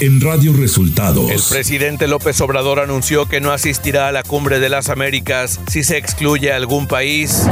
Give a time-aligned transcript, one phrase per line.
[0.00, 1.30] en Radio Resultados.
[1.30, 5.84] El presidente López Obrador anunció que no asistirá a la cumbre de las Américas si
[5.84, 7.46] se excluye algún país.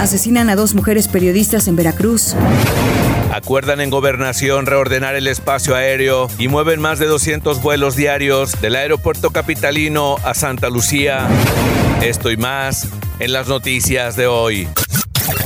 [0.00, 2.34] Asesinan a dos mujeres periodistas en Veracruz.
[3.32, 8.76] Acuerdan en gobernación reordenar el espacio aéreo y mueven más de 200 vuelos diarios del
[8.76, 11.28] aeropuerto capitalino a Santa Lucía.
[12.02, 12.88] Esto y más
[13.18, 14.68] en las noticias de hoy.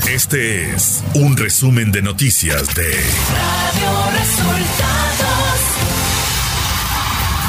[0.09, 5.28] Este es un resumen de noticias de Radio Resultados.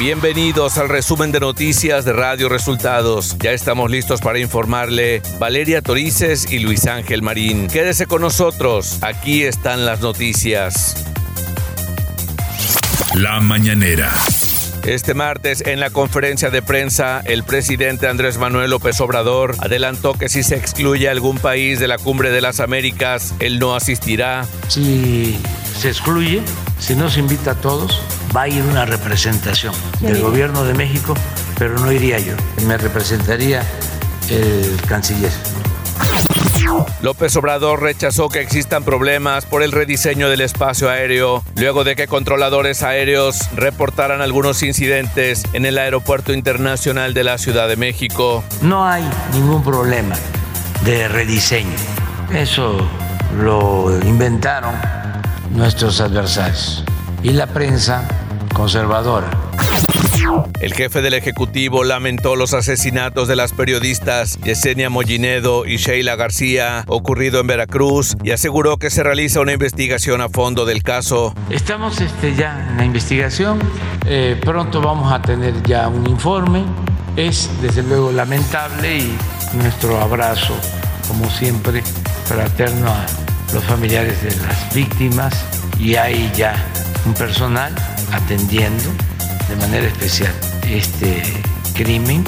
[0.00, 3.36] Bienvenidos al resumen de noticias de Radio Resultados.
[3.38, 7.68] Ya estamos listos para informarle Valeria Torices y Luis Ángel Marín.
[7.68, 8.96] Quédese con nosotros.
[9.02, 11.04] Aquí están las noticias.
[13.12, 14.10] La mañanera.
[14.86, 20.30] Este martes, en la conferencia de prensa, el presidente Andrés Manuel López Obrador adelantó que
[20.30, 24.46] si se excluye algún país de la Cumbre de las Américas, él no asistirá.
[24.68, 25.38] Si
[25.78, 26.40] se excluye,
[26.78, 28.02] si no se invita a todos,
[28.34, 31.14] va a ir una representación del gobierno de México,
[31.58, 32.34] pero no iría yo.
[32.66, 33.62] Me representaría
[34.28, 35.32] el canciller.
[37.00, 42.06] López Obrador rechazó que existan problemas por el rediseño del espacio aéreo, luego de que
[42.06, 48.44] controladores aéreos reportaran algunos incidentes en el Aeropuerto Internacional de la Ciudad de México.
[48.62, 50.14] No hay ningún problema
[50.84, 51.76] de rediseño.
[52.32, 52.76] Eso
[53.38, 54.74] lo inventaron
[55.50, 56.84] nuestros adversarios
[57.22, 58.06] y la prensa
[58.54, 59.30] conservadora.
[60.60, 66.84] El jefe del Ejecutivo lamentó los asesinatos de las periodistas Yesenia Mollinedo y Sheila García
[66.86, 71.34] ocurrido en Veracruz y aseguró que se realiza una investigación a fondo del caso.
[71.48, 73.58] Estamos este, ya en la investigación,
[74.06, 76.64] eh, pronto vamos a tener ya un informe.
[77.16, 79.18] Es desde luego lamentable y
[79.54, 80.54] nuestro abrazo,
[81.08, 81.82] como siempre,
[82.24, 83.06] fraterno a
[83.52, 85.44] los familiares de las víctimas
[85.78, 86.54] y hay ya
[87.06, 87.74] un personal
[88.12, 88.90] atendiendo
[89.48, 90.32] de manera especial
[90.68, 91.22] este
[91.74, 92.24] crimen.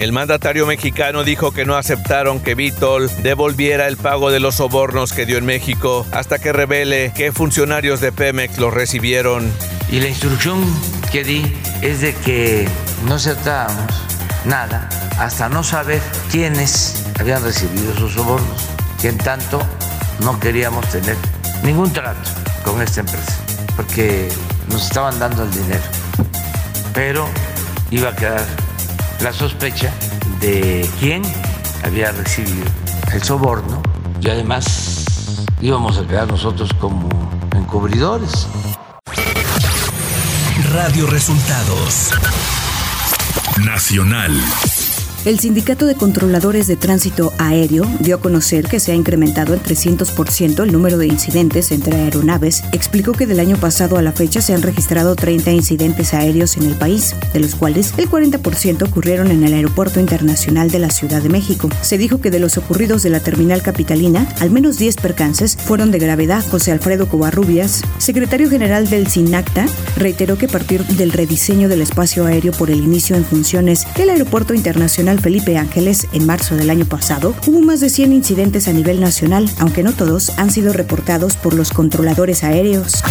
[0.00, 5.12] El mandatario mexicano dijo que no aceptaron que Vitol devolviera el pago de los sobornos
[5.12, 9.52] que dio en México hasta que revele qué funcionarios de Pemex los recibieron.
[9.90, 10.64] Y la instrucción
[11.12, 12.66] que di es de que
[13.06, 13.92] no aceptábamos
[14.44, 14.88] nada
[15.18, 16.00] hasta no saber
[16.30, 18.68] quiénes habían recibido esos sobornos,
[19.00, 19.60] que en tanto
[20.24, 21.16] no queríamos tener
[21.62, 22.30] ningún trato
[22.64, 23.38] con esta empresa,
[23.76, 24.28] porque
[24.68, 25.82] nos estaban dando el dinero,
[26.94, 27.26] pero
[27.90, 28.44] iba a quedar
[29.20, 29.92] la sospecha
[30.40, 31.22] de quién
[31.84, 32.64] había recibido
[33.12, 33.82] el soborno
[34.20, 35.04] y además
[35.60, 37.08] íbamos a quedar nosotros como
[37.54, 38.46] encubridores.
[40.72, 42.12] Radio Resultados
[43.64, 44.32] Nacional.
[45.24, 49.62] El Sindicato de Controladores de Tránsito Aéreo dio a conocer que se ha incrementado en
[49.62, 52.64] 300% el número de incidentes entre aeronaves.
[52.72, 56.64] Explicó que del año pasado a la fecha se han registrado 30 incidentes aéreos en
[56.64, 61.22] el país, de los cuales el 40% ocurrieron en el Aeropuerto Internacional de la Ciudad
[61.22, 61.68] de México.
[61.82, 65.92] Se dijo que de los ocurridos de la terminal capitalina, al menos 10 percances fueron
[65.92, 66.44] de gravedad.
[66.50, 69.66] José Alfredo Covarrubias, secretario general del SINACTA,
[69.96, 74.10] reiteró que a partir del rediseño del espacio aéreo por el inicio en funciones del
[74.10, 78.72] Aeropuerto Internacional Felipe Ángeles en marzo del año pasado, hubo más de 100 incidentes a
[78.72, 83.02] nivel nacional, aunque no todos han sido reportados por los controladores aéreos.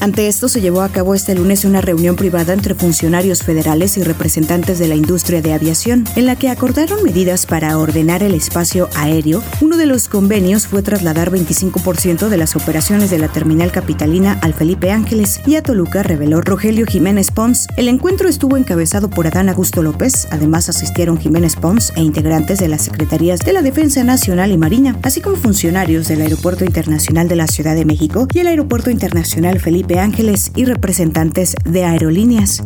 [0.00, 4.02] Ante esto se llevó a cabo este lunes una reunión privada entre funcionarios federales y
[4.02, 8.88] representantes de la industria de aviación, en la que acordaron medidas para ordenar el espacio
[8.96, 9.42] aéreo.
[9.60, 14.54] Uno de los convenios fue trasladar 25% de las operaciones de la terminal capitalina al
[14.54, 17.68] Felipe Ángeles y a Toluca, reveló Rogelio Jiménez Pons.
[17.76, 22.68] El encuentro estuvo encabezado por Adán Augusto López, además asistieron Jiménez Pons e integrantes de
[22.68, 27.36] las Secretarías de la Defensa Nacional y Marina, así como funcionarios del Aeropuerto Internacional de
[27.36, 29.29] la Ciudad de México y el Aeropuerto Internacional
[29.60, 32.64] Felipe Ángeles y representantes de aerolíneas.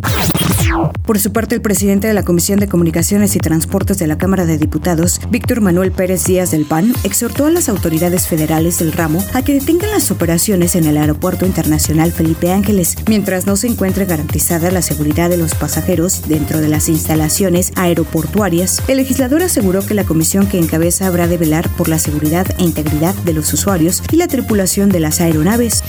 [1.05, 4.47] Por su parte, el presidente de la Comisión de Comunicaciones y Transportes de la Cámara
[4.47, 9.23] de Diputados, Víctor Manuel Pérez Díaz del PAN, exhortó a las autoridades federales del ramo
[9.35, 14.07] a que detengan las operaciones en el Aeropuerto Internacional Felipe Ángeles, mientras no se encuentre
[14.07, 18.83] garantizada la seguridad de los pasajeros dentro de las instalaciones aeroportuarias.
[18.89, 22.65] El legislador aseguró que la comisión que encabeza habrá de velar por la seguridad e
[22.65, 25.83] integridad de los usuarios y la tripulación de las aeronaves.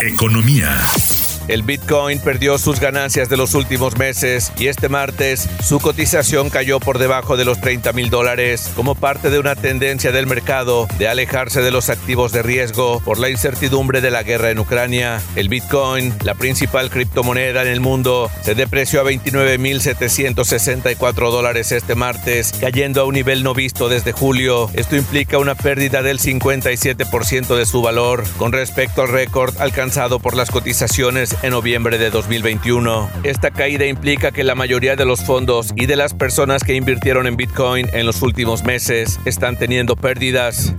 [0.00, 1.17] Economía.
[1.48, 6.78] El Bitcoin perdió sus ganancias de los últimos meses y este martes su cotización cayó
[6.78, 11.08] por debajo de los 30 mil dólares como parte de una tendencia del mercado de
[11.08, 15.22] alejarse de los activos de riesgo por la incertidumbre de la guerra en Ucrania.
[15.36, 21.72] El Bitcoin, la principal criptomoneda en el mundo, se depreció a 29 mil 764 dólares
[21.72, 24.68] este martes, cayendo a un nivel no visto desde julio.
[24.74, 30.36] Esto implica una pérdida del 57% de su valor con respecto al récord alcanzado por
[30.36, 33.10] las cotizaciones en noviembre de 2021.
[33.22, 37.26] Esta caída implica que la mayoría de los fondos y de las personas que invirtieron
[37.26, 40.74] en Bitcoin en los últimos meses están teniendo pérdidas.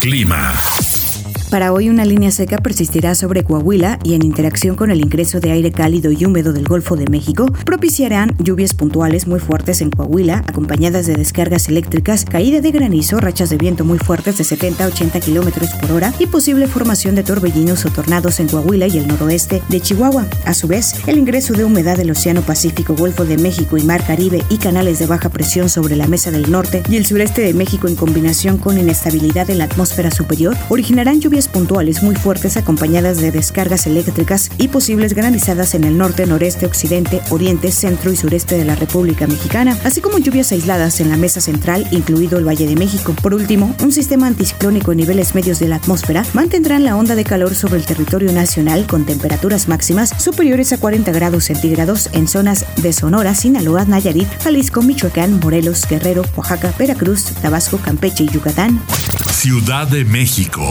[0.00, 0.54] Clima.
[1.50, 5.50] Para hoy una línea seca persistirá sobre Coahuila y en interacción con el ingreso de
[5.50, 10.44] aire cálido y húmedo del Golfo de México, propiciarán lluvias puntuales muy fuertes en Coahuila,
[10.46, 14.86] acompañadas de descargas eléctricas, caída de granizo, rachas de viento muy fuertes de 70 a
[14.86, 19.08] 80 kilómetros por hora y posible formación de torbellinos o tornados en Coahuila y el
[19.08, 20.28] noroeste de Chihuahua.
[20.44, 24.06] A su vez, el ingreso de humedad del Océano Pacífico, Golfo de México y Mar
[24.06, 27.54] Caribe y canales de baja presión sobre la mesa del norte y el sureste de
[27.54, 33.20] México en combinación con inestabilidad en la atmósfera superior originarán lluvias puntuales muy fuertes acompañadas
[33.20, 38.56] de descargas eléctricas y posibles granizadas en el norte, noreste, occidente, oriente, centro y sureste
[38.56, 42.66] de la República Mexicana, así como lluvias aisladas en la mesa central, incluido el Valle
[42.66, 43.14] de México.
[43.22, 47.24] Por último, un sistema anticiclónico en niveles medios de la atmósfera mantendrán la onda de
[47.24, 52.64] calor sobre el territorio nacional con temperaturas máximas superiores a 40 grados centígrados en zonas
[52.76, 58.80] de Sonora, Sinaloa, Nayarit, Jalisco, Michoacán, Morelos, Guerrero, Oaxaca, Veracruz, Tabasco, Campeche y Yucatán.
[59.30, 60.64] Ciudad de México.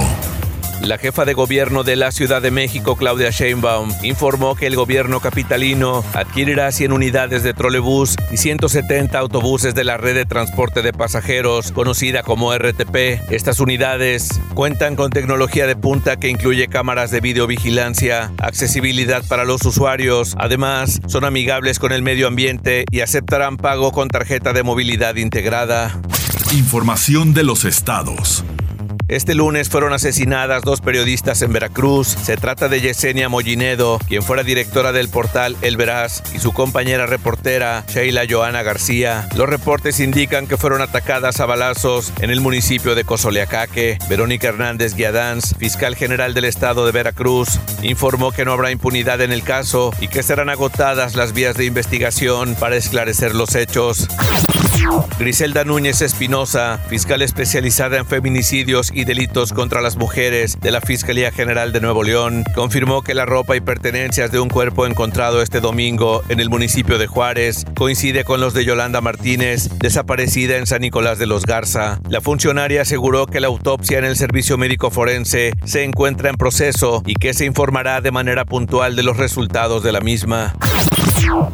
[0.81, 5.19] La jefa de gobierno de la Ciudad de México, Claudia Sheinbaum, informó que el gobierno
[5.19, 10.93] capitalino adquirirá 100 unidades de trolebús y 170 autobuses de la red de transporte de
[10.93, 12.95] pasajeros, conocida como RTP.
[13.29, 19.65] Estas unidades cuentan con tecnología de punta que incluye cámaras de videovigilancia, accesibilidad para los
[19.65, 25.17] usuarios, además son amigables con el medio ambiente y aceptarán pago con tarjeta de movilidad
[25.17, 25.99] integrada.
[26.53, 28.45] Información de los estados.
[29.09, 32.09] Este lunes fueron asesinadas dos periodistas en Veracruz.
[32.09, 37.07] Se trata de Yesenia Mollinedo, quien fuera directora del portal El Veraz, y su compañera
[37.07, 39.27] reportera Sheila Joana García.
[39.35, 43.97] Los reportes indican que fueron atacadas a balazos en el municipio de Cozoleacaque.
[44.07, 49.31] Verónica Hernández Guiadanz, fiscal general del estado de Veracruz, informó que no habrá impunidad en
[49.31, 54.07] el caso y que serán agotadas las vías de investigación para esclarecer los hechos.
[55.19, 61.31] Griselda Núñez Espinosa, fiscal especializada en feminicidios y delitos contra las mujeres de la Fiscalía
[61.31, 65.59] General de Nuevo León, confirmó que la ropa y pertenencias de un cuerpo encontrado este
[65.59, 70.81] domingo en el municipio de Juárez coincide con los de Yolanda Martínez, desaparecida en San
[70.81, 71.99] Nicolás de los Garza.
[72.09, 77.03] La funcionaria aseguró que la autopsia en el servicio médico forense se encuentra en proceso
[77.05, 80.55] y que se informará de manera puntual de los resultados de la misma.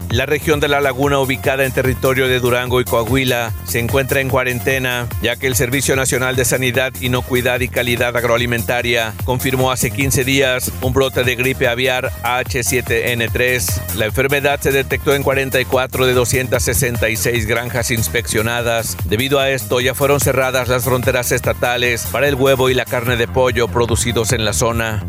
[0.10, 4.30] La región de la laguna ubicada en territorio de Durango y Coahuila se encuentra en
[4.30, 10.24] cuarentena, ya que el Servicio Nacional de Sanidad, Inocuidad y Calidad Agroalimentaria confirmó hace 15
[10.24, 13.96] días un brote de gripe aviar H7N3.
[13.96, 18.96] La enfermedad se detectó en 44 de 266 granjas inspeccionadas.
[19.06, 23.18] Debido a esto ya fueron cerradas las fronteras estatales para el huevo y la carne
[23.18, 25.06] de pollo producidos en la zona.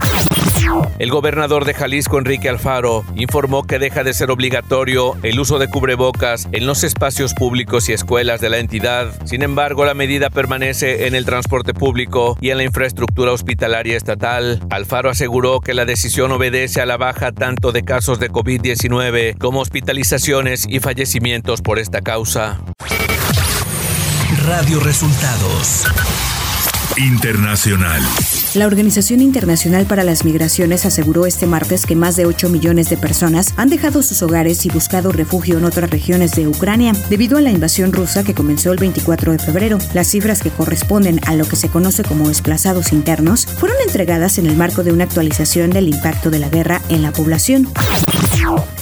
[0.99, 5.69] El gobernador de Jalisco, Enrique Alfaro, informó que deja de ser obligatorio el uso de
[5.69, 9.13] cubrebocas en los espacios públicos y escuelas de la entidad.
[9.27, 14.61] Sin embargo, la medida permanece en el transporte público y en la infraestructura hospitalaria estatal.
[14.71, 19.61] Alfaro aseguró que la decisión obedece a la baja tanto de casos de COVID-19 como
[19.61, 22.61] hospitalizaciones y fallecimientos por esta causa.
[24.47, 25.87] Radio Resultados
[26.97, 28.03] Internacional.
[28.57, 32.97] La Organización Internacional para las Migraciones aseguró este martes que más de 8 millones de
[32.97, 37.43] personas han dejado sus hogares y buscado refugio en otras regiones de Ucrania debido a
[37.43, 39.77] la invasión rusa que comenzó el 24 de febrero.
[39.93, 44.47] Las cifras que corresponden a lo que se conoce como desplazados internos fueron entregadas en
[44.47, 47.69] el marco de una actualización del impacto de la guerra en la población.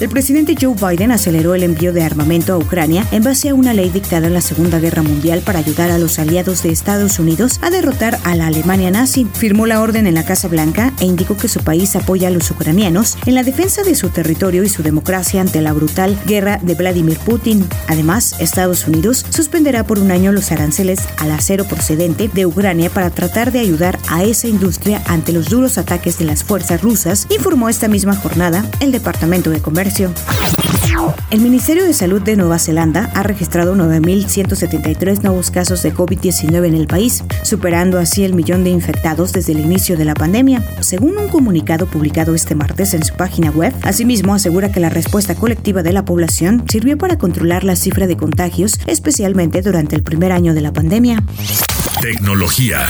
[0.00, 3.72] El presidente Joe Biden aceleró el envío de armamento a Ucrania en base a una
[3.72, 7.58] ley dictada en la Segunda Guerra Mundial para ayudar a los aliados de Estados Unidos
[7.62, 9.26] a derrotar a la Alemania nazi.
[9.34, 12.50] Firmó la orden en la Casa Blanca e indicó que su país apoya a los
[12.50, 16.74] ucranianos en la defensa de su territorio y su democracia ante la brutal guerra de
[16.74, 17.64] Vladimir Putin.
[17.86, 23.10] Además, Estados Unidos suspenderá por un año los aranceles al acero procedente de Ucrania para
[23.10, 27.68] tratar de ayudar a esa industria ante los duros ataques de las fuerzas rusas, informó
[27.68, 30.12] esta misma jornada el Departamento de Comercio.
[31.30, 36.74] El Ministerio de Salud de Nueva Zelanda ha registrado 9.173 nuevos casos de COVID-19 en
[36.74, 41.16] el país, superando así el millón de infectados desde el inicio de la pandemia, según
[41.16, 43.74] un comunicado publicado este martes en su página web.
[43.82, 48.18] Asimismo, asegura que la respuesta colectiva de la población sirvió para controlar la cifra de
[48.18, 51.24] contagios, especialmente durante el primer año de la pandemia.
[52.02, 52.80] Tecnología.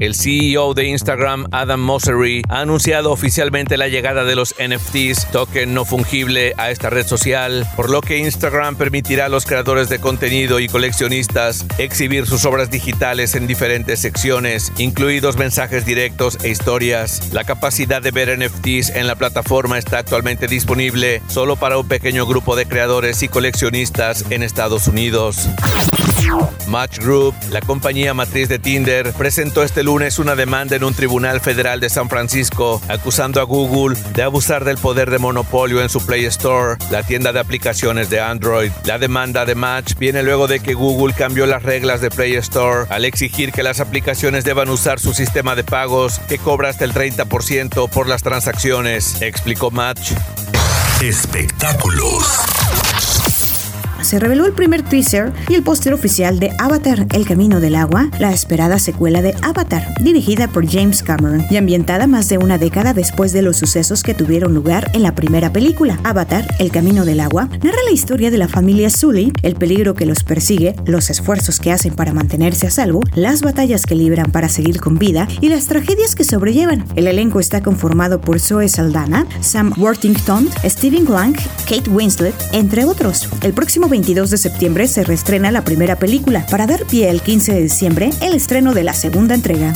[0.00, 5.74] El CEO de Instagram, Adam Mosseri, ha anunciado oficialmente la llegada de los NFTs, token
[5.74, 9.98] no fungible, a esta red social, por lo que Instagram permitirá a los creadores de
[9.98, 17.30] contenido y coleccionistas exhibir sus obras digitales en diferentes secciones, incluidos mensajes directos e historias.
[17.34, 22.24] La capacidad de ver NFTs en la plataforma está actualmente disponible solo para un pequeño
[22.24, 25.50] grupo de creadores y coleccionistas en Estados Unidos.
[26.68, 31.40] Match Group, la compañía matriz de Tinder, presentó este lunes una demanda en un tribunal
[31.40, 36.04] federal de San Francisco acusando a Google de abusar del poder de monopolio en su
[36.06, 38.70] Play Store, la tienda de aplicaciones de Android.
[38.84, 42.86] La demanda de Match viene luego de que Google cambió las reglas de Play Store
[42.90, 46.94] al exigir que las aplicaciones deban usar su sistema de pagos que cobra hasta el
[46.94, 50.12] 30% por las transacciones, explicó Match.
[51.02, 52.59] Espectáculos
[54.02, 58.08] se reveló el primer teaser y el póster oficial de Avatar, El Camino del Agua,
[58.18, 62.94] la esperada secuela de Avatar, dirigida por James Cameron y ambientada más de una década
[62.94, 65.98] después de los sucesos que tuvieron lugar en la primera película.
[66.04, 70.06] Avatar, El Camino del Agua, narra la historia de la familia Sully, el peligro que
[70.06, 74.48] los persigue, los esfuerzos que hacen para mantenerse a salvo, las batallas que libran para
[74.48, 76.84] seguir con vida y las tragedias que sobrellevan.
[76.96, 81.36] El elenco está conformado por Zoe Saldana, Sam Worthington, Stephen Lang,
[81.68, 83.28] Kate Winslet, entre otros.
[83.42, 87.52] El próximo 22 de septiembre se reestrena la primera película, para dar pie el 15
[87.52, 89.72] de diciembre el estreno de la segunda entrega.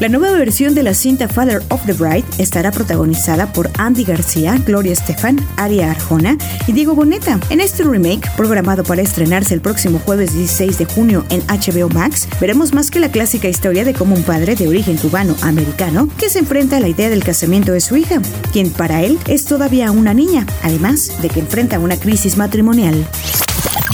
[0.00, 4.56] La nueva versión de la cinta Father of the Bride estará protagonizada por Andy García,
[4.64, 7.38] Gloria Estefan, Aria Arjona y Diego Boneta.
[7.50, 12.26] En este remake, programado para estrenarse el próximo jueves 16 de junio en HBO Max,
[12.40, 16.38] veremos más que la clásica historia de cómo un padre de origen cubano-americano que se
[16.38, 18.22] enfrenta a la idea del casamiento de su hija,
[18.52, 23.06] quien para él es todavía una niña, además de que enfrenta una crisis matrimonial.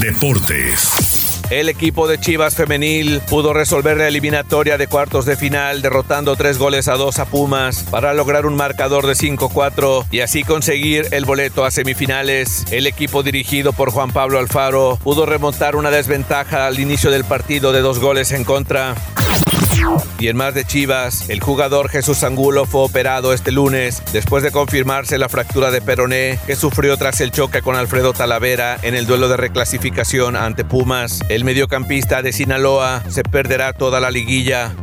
[0.01, 1.16] Deportes.
[1.51, 6.59] El equipo de Chivas femenil pudo resolver la eliminatoria de cuartos de final derrotando tres
[6.59, 11.25] goles a dos a Pumas para lograr un marcador de 5-4 y así conseguir el
[11.25, 12.65] boleto a semifinales.
[12.73, 17.73] El equipo dirigido por Juan Pablo Alfaro pudo remontar una desventaja al inicio del partido
[17.73, 18.97] de dos goles en contra.
[20.19, 24.51] Y en más de Chivas, el jugador Jesús Angulo fue operado este lunes después de
[24.51, 29.07] confirmarse la fractura de peroné que sufrió tras el choque con Alfredo Talavera en el
[29.07, 31.21] duelo de reclasificación ante Pumas.
[31.29, 34.75] El mediocampista de Sinaloa se perderá toda la liguilla.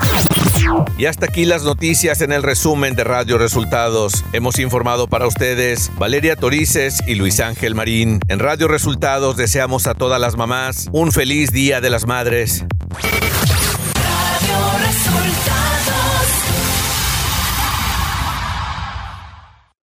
[0.97, 4.23] Y hasta aquí las noticias en el resumen de Radio Resultados.
[4.33, 8.19] Hemos informado para ustedes Valeria Torices y Luis Ángel Marín.
[8.27, 12.65] En Radio Resultados deseamos a todas las mamás un feliz Día de las Madres.